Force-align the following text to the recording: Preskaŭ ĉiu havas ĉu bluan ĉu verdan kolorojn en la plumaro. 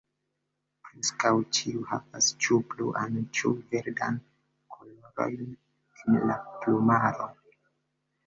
Preskaŭ 0.87 1.31
ĉiu 1.57 1.81
havas 1.89 2.29
ĉu 2.45 2.55
bluan 2.71 3.19
ĉu 3.39 3.51
verdan 3.75 4.17
kolorojn 4.75 5.45
en 5.51 6.17
la 6.31 6.39
plumaro. 6.63 7.29